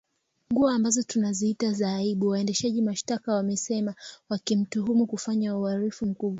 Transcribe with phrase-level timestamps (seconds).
[0.53, 3.95] nguo ambazo tunaziita za aibu waendesha mashtaka wamesema
[4.29, 6.29] wakimtuhumu kufanya uhalifu mkubwa